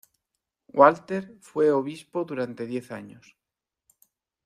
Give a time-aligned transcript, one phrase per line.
[0.73, 3.37] Walter fue obispo durante diez años.